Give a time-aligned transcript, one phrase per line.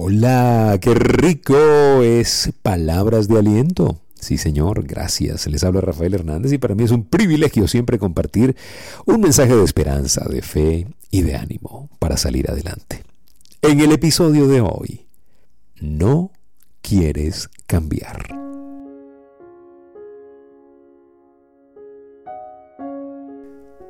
[0.00, 3.98] Hola, qué rico es Palabras de Aliento.
[4.14, 5.48] Sí, señor, gracias.
[5.48, 8.54] Les habla Rafael Hernández y para mí es un privilegio siempre compartir
[9.06, 13.02] un mensaje de esperanza, de fe y de ánimo para salir adelante.
[13.60, 15.08] En el episodio de hoy,
[15.80, 16.30] no
[16.80, 18.28] quieres cambiar.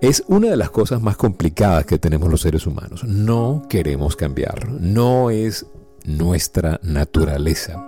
[0.00, 3.04] Es una de las cosas más complicadas que tenemos los seres humanos.
[3.04, 4.70] No queremos cambiar.
[4.70, 5.66] No es
[6.09, 7.85] nuestra naturaleza.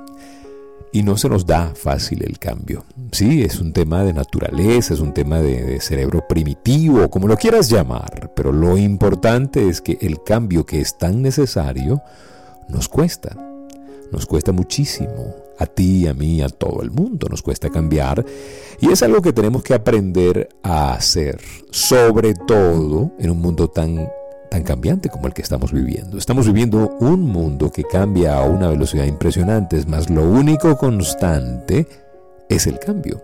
[0.93, 2.85] Y no se nos da fácil el cambio.
[3.13, 7.71] Sí, es un tema de naturaleza, es un tema de, cerebro primitivo, como lo quieras
[7.71, 12.03] llamar, pero lo importante es que el cambio que es tan necesario
[12.69, 13.37] nos cuesta.
[14.11, 15.35] Nos cuesta muchísimo.
[15.59, 18.25] A ti, a mí, a todo el mundo nos cuesta cambiar.
[18.81, 24.09] Y es algo que tenemos que aprender a hacer, sobre todo en un mundo tan
[24.51, 26.19] tan cambiante como el que estamos viviendo.
[26.19, 31.87] Estamos viviendo un mundo que cambia a una velocidad impresionante, es más, lo único constante
[32.49, 33.23] es el cambio.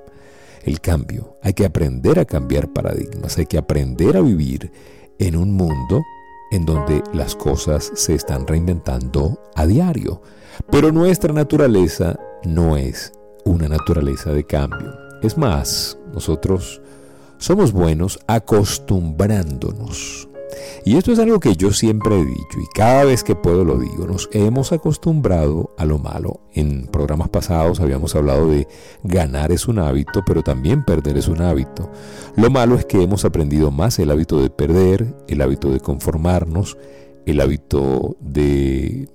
[0.64, 1.36] El cambio.
[1.42, 4.70] Hay que aprender a cambiar paradigmas, hay que aprender a vivir
[5.18, 6.02] en un mundo
[6.50, 10.22] en donde las cosas se están reinventando a diario.
[10.70, 13.12] Pero nuestra naturaleza no es
[13.44, 14.92] una naturaleza de cambio.
[15.22, 16.80] Es más, nosotros
[17.38, 20.28] somos buenos acostumbrándonos
[20.84, 23.78] y esto es algo que yo siempre he dicho y cada vez que puedo lo
[23.78, 24.06] digo.
[24.06, 26.40] Nos hemos acostumbrado a lo malo.
[26.54, 28.68] En programas pasados habíamos hablado de
[29.02, 31.90] ganar es un hábito, pero también perder es un hábito.
[32.36, 36.76] Lo malo es que hemos aprendido más el hábito de perder, el hábito de conformarnos,
[37.26, 39.08] el hábito de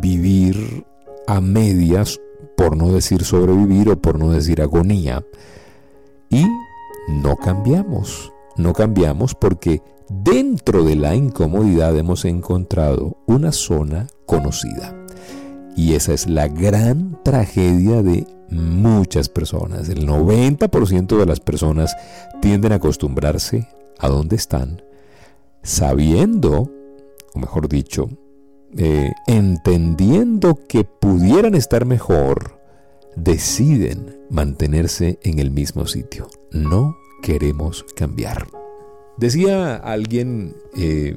[0.00, 0.86] vivir
[1.26, 2.20] a medias,
[2.56, 5.24] por no decir sobrevivir o por no decir agonía.
[6.30, 6.46] Y
[7.08, 8.32] no cambiamos.
[8.56, 9.82] No cambiamos porque
[10.14, 14.94] Dentro de la incomodidad hemos encontrado una zona conocida.
[15.74, 19.88] Y esa es la gran tragedia de muchas personas.
[19.88, 21.96] El 90% de las personas
[22.42, 23.68] tienden a acostumbrarse
[23.98, 24.82] a donde están,
[25.62, 26.70] sabiendo,
[27.32, 28.10] o mejor dicho,
[28.76, 32.60] eh, entendiendo que pudieran estar mejor,
[33.16, 36.28] deciden mantenerse en el mismo sitio.
[36.50, 38.46] No queremos cambiar.
[39.16, 41.16] Decía alguien eh,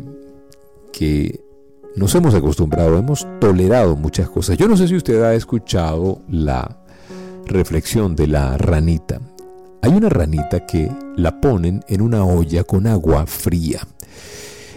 [0.92, 1.42] que
[1.96, 4.58] nos hemos acostumbrado, hemos tolerado muchas cosas.
[4.58, 6.84] Yo no sé si usted ha escuchado la
[7.46, 9.22] reflexión de la ranita.
[9.82, 13.82] Hay una ranita que la ponen en una olla con agua fría.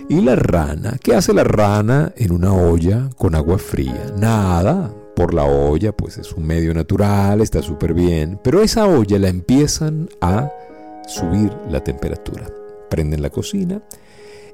[0.09, 4.13] Y la rana, ¿qué hace la rana en una olla con agua fría?
[4.17, 9.19] Nada, por la olla, pues es un medio natural, está súper bien, pero esa olla
[9.19, 10.49] la empiezan a
[11.09, 12.49] subir la temperatura
[12.89, 13.83] prenden la cocina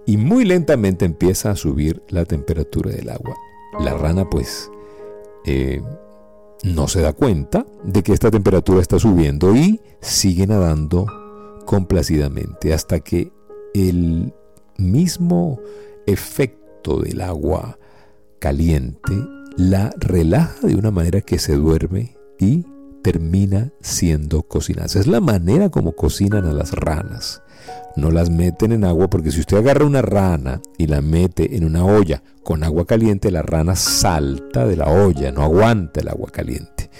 [0.06, 3.36] y muy lentamente empieza a subir la temperatura del agua.
[3.78, 4.70] La rana pues
[5.44, 5.82] eh,
[6.62, 11.04] no se da cuenta de que esta temperatura está subiendo y sigue nadando
[11.66, 13.30] complacidamente hasta que
[13.74, 14.32] el
[14.78, 15.60] mismo
[16.06, 17.78] efecto del agua
[18.38, 19.12] caliente
[19.56, 22.64] la relaja de una manera que se duerme y
[23.02, 24.86] termina siendo cocinada.
[24.86, 27.42] es la manera como cocinan a las ranas
[27.96, 31.64] no las meten en agua porque si usted agarra una rana y la mete en
[31.64, 36.30] una olla con agua caliente, la rana salta de la olla, no aguanta el agua
[36.30, 36.90] caliente.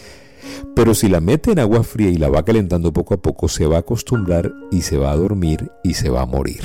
[0.75, 3.66] Pero si la mete en agua fría y la va calentando poco a poco, se
[3.66, 6.62] va a acostumbrar y se va a dormir y se va a morir.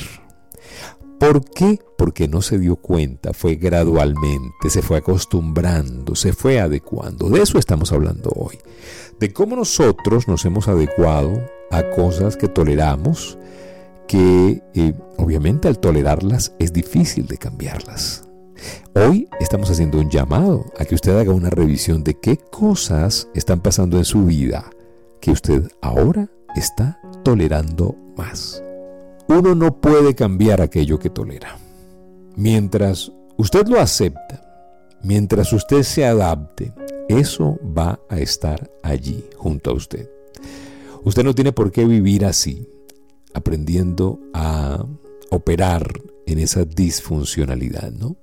[1.20, 1.80] ¿Por qué?
[1.98, 7.30] Porque no se dio cuenta, fue gradualmente, se fue acostumbrando, se fue adecuando.
[7.30, 8.58] De eso estamos hablando hoy.
[9.20, 11.34] De cómo nosotros nos hemos adecuado
[11.72, 13.38] a cosas que toleramos,
[14.08, 18.24] que eh, obviamente al tolerarlas es difícil de cambiarlas.
[18.96, 23.60] Hoy estamos haciendo un llamado a que usted haga una revisión de qué cosas están
[23.60, 24.70] pasando en su vida
[25.20, 28.64] que usted ahora está tolerando más.
[29.30, 31.56] Uno no puede cambiar aquello que tolera.
[32.36, 36.74] Mientras usted lo acepta, mientras usted se adapte,
[37.08, 40.10] eso va a estar allí junto a usted.
[41.04, 42.68] Usted no tiene por qué vivir así
[43.36, 44.84] aprendiendo a
[45.30, 48.18] operar en esa disfuncionalidad, ¿no?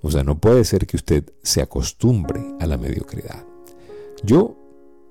[0.00, 3.44] O sea, no puede ser que usted se acostumbre a la mediocridad.
[4.22, 4.56] Yo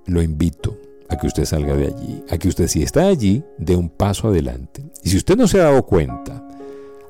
[0.05, 0.77] lo invito
[1.09, 4.29] a que usted salga de allí, a que usted si está allí, dé un paso
[4.29, 4.88] adelante.
[5.03, 6.47] Y si usted no se ha dado cuenta,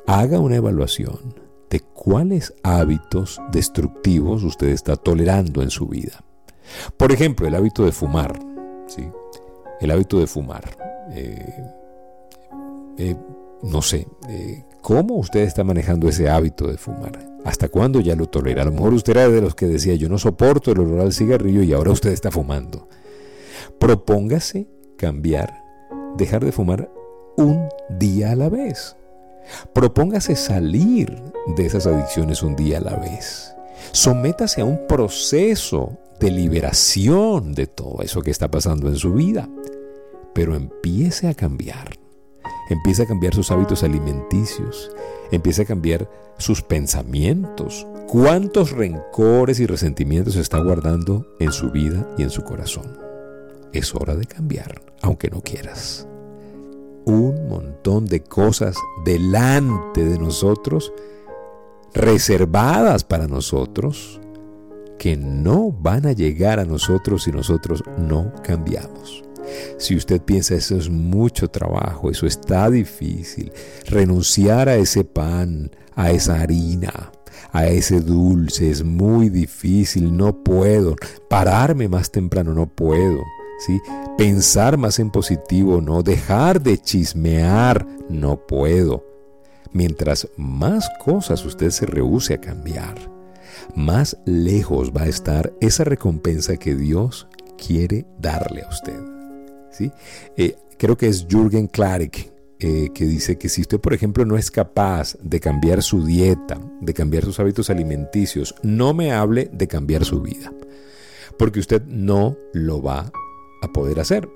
[0.06, 1.36] haga una evaluación
[1.70, 6.24] de cuáles hábitos destructivos usted está tolerando en su vida.
[6.98, 8.40] Por ejemplo, el hábito de fumar,
[8.88, 9.08] ¿sí?
[9.80, 10.64] El hábito de fumar.
[11.12, 11.64] Eh,
[12.98, 13.16] eh,
[13.64, 17.20] no sé, eh, ¿cómo usted está manejando ese hábito de fumar?
[17.46, 18.64] ¿Hasta cuándo ya lo tolera?
[18.64, 21.14] A lo mejor usted era de los que decía, yo no soporto el olor al
[21.14, 22.88] cigarrillo y ahora usted está fumando.
[23.80, 25.64] Propóngase cambiar,
[26.18, 26.92] dejar de fumar
[27.38, 28.96] un día a la vez.
[29.74, 31.22] Propóngase salir
[31.56, 33.56] de esas adicciones un día a la vez.
[33.92, 39.50] Sométase a un proceso de liberación de todo eso que está pasando en su vida.
[40.34, 41.98] Pero empiece a cambiar.
[42.70, 44.92] Empiece a cambiar sus hábitos alimenticios.
[45.32, 47.88] Empiece a cambiar sus pensamientos.
[48.08, 52.98] ¿Cuántos rencores y resentimientos está guardando en su vida y en su corazón?
[53.74, 56.09] Es hora de cambiar, aunque no quieras.
[57.06, 60.94] Un montón de cosas delante de nosotros,
[61.94, 64.20] reservadas para nosotros,
[64.98, 69.24] que no van a llegar a nosotros si nosotros no cambiamos.
[69.78, 73.52] Si usted piensa eso es mucho trabajo, eso está difícil,
[73.88, 77.12] renunciar a ese pan, a esa harina,
[77.52, 80.96] a ese dulce es muy difícil, no puedo,
[81.30, 83.24] pararme más temprano no puedo,
[84.18, 89.06] Pensar más en positivo no, dejar de chismear no puedo.
[89.72, 92.96] Mientras más cosas usted se rehúse a cambiar,
[93.76, 97.28] más lejos va a estar esa recompensa que Dios
[97.58, 99.00] quiere darle a usted.
[99.72, 99.92] ¿sí?
[100.38, 104.38] Eh, creo que es Jürgen Klarik eh, que dice que si usted, por ejemplo, no
[104.38, 109.68] es capaz de cambiar su dieta, de cambiar sus hábitos alimenticios, no me hable de
[109.68, 110.52] cambiar su vida,
[111.38, 113.12] porque usted no lo va
[113.62, 114.30] a poder hacer.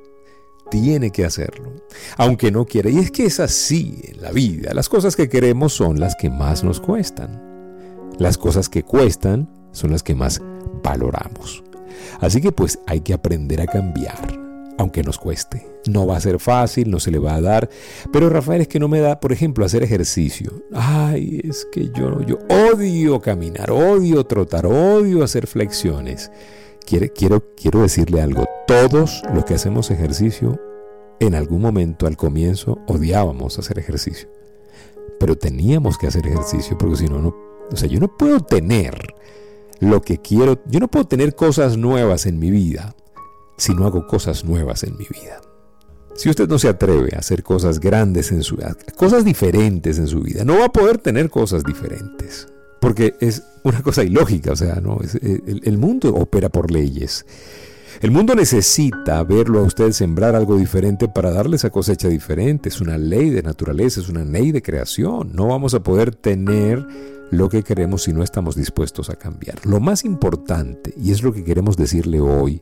[0.72, 1.74] Tiene que hacerlo,
[2.18, 2.90] aunque no quiera.
[2.90, 4.74] Y es que es así en la vida.
[4.74, 7.42] Las cosas que queremos son las que más nos cuestan.
[8.18, 10.42] Las cosas que cuestan son las que más
[10.84, 11.64] valoramos.
[12.20, 14.40] Así que pues hay que aprender a cambiar,
[14.78, 15.68] aunque nos cueste.
[15.88, 17.70] No va a ser fácil, no se le va a dar.
[18.12, 20.64] Pero Rafael es que no me da, por ejemplo, hacer ejercicio.
[20.74, 26.32] Ay, es que yo, yo odio caminar, odio trotar, odio hacer flexiones.
[26.86, 28.46] Quiero, quiero, decirle algo.
[28.68, 30.60] Todos los que hacemos ejercicio,
[31.20, 34.30] en algún momento al comienzo odiábamos hacer ejercicio.
[35.20, 37.36] Pero teníamos que hacer ejercicio porque si no, no
[37.72, 39.16] o sea, yo no puedo tener
[39.80, 42.96] lo que quiero, yo no puedo tener cosas nuevas en mi vida
[43.58, 45.42] si no hago cosas nuevas en mi vida.
[46.16, 50.08] Si usted no se atreve a hacer cosas grandes en su vida, cosas diferentes en
[50.08, 52.48] su vida, no va a poder tener cosas diferentes.
[52.84, 57.26] Porque es una cosa ilógica, o sea, no, el, el mundo opera por leyes.
[58.02, 62.68] El mundo necesita verlo a usted sembrar algo diferente para darle esa cosecha diferente.
[62.68, 65.32] Es una ley de naturaleza, es una ley de creación.
[65.32, 66.86] No vamos a poder tener
[67.32, 69.66] lo que queremos si no estamos dispuestos a cambiar.
[69.66, 72.62] Lo más importante, y es lo que queremos decirle hoy,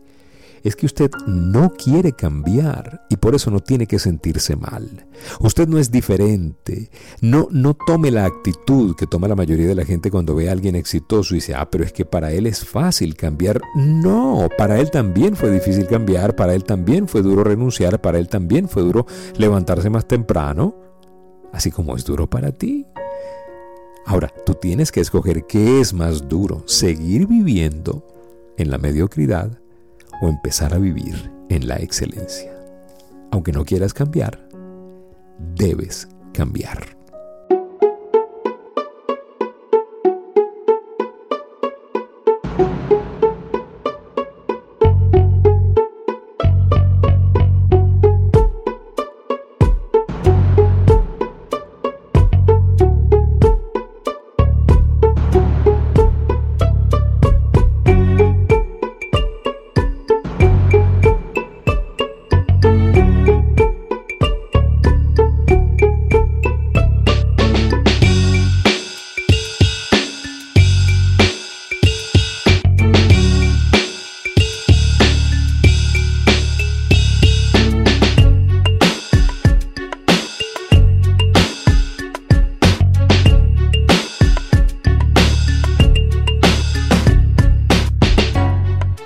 [0.64, 5.08] es que usted no quiere cambiar y por eso no tiene que sentirse mal.
[5.40, 6.90] Usted no es diferente.
[7.22, 10.52] No, no tome la actitud que toma la mayoría de la gente cuando ve a
[10.52, 13.62] alguien exitoso y dice, ah, pero es que para él es fácil cambiar.
[13.76, 18.28] No, para él también fue difícil cambiar, para él también fue duro renunciar, para él
[18.28, 19.06] también fue duro
[19.38, 20.76] levantarse más temprano,
[21.52, 22.86] así como es duro para ti.
[24.06, 28.08] Ahora, tú tienes que escoger qué es más duro, seguir viviendo
[28.58, 29.61] en la mediocridad
[30.22, 32.52] o empezar a vivir en la excelencia.
[33.32, 34.40] Aunque no quieras cambiar,
[35.56, 37.01] debes cambiar.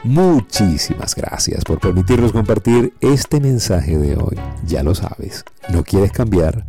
[0.05, 4.37] Muchísimas gracias por permitirnos compartir este mensaje de hoy.
[4.67, 6.63] Ya lo sabes, no quieres cambiar,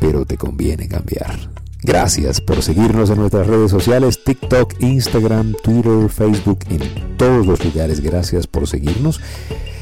[0.00, 1.38] pero te conviene cambiar.
[1.84, 8.00] Gracias por seguirnos en nuestras redes sociales, TikTok, Instagram, Twitter, Facebook, en todos los lugares.
[8.00, 9.20] Gracias por seguirnos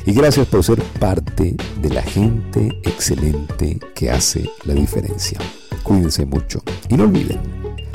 [0.05, 5.39] y gracias por ser parte de la gente excelente que hace la diferencia.
[5.83, 7.41] Cuídense mucho y no olviden,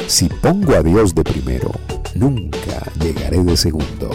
[0.08, 1.72] si pongo a Dios de primero,
[2.16, 4.10] nunca llegaré de segundo.